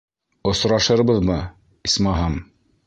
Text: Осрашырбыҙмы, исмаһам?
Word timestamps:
Осрашырбыҙмы, 0.51 1.39
исмаһам? 1.91 2.45